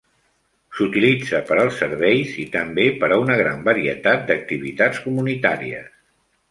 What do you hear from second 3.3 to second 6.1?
gran varietat d'activitats comunitàries.